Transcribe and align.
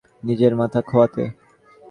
নিজের 0.23 0.53
মাথা 0.55 0.79
খোয়াতে! 0.81 1.23